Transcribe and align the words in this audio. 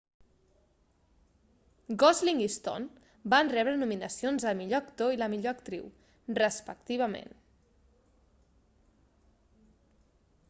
gosling 2.03 2.39
i 2.45 2.47
stone 2.53 3.11
van 3.33 3.51
rebre 3.55 3.75
nominacions 3.81 4.45
al 4.53 4.57
millor 4.61 4.81
actor 4.85 5.11
i 5.15 5.19
la 5.23 5.27
millor 5.35 5.51
actriu 5.53 5.83
respectivament 6.43 7.35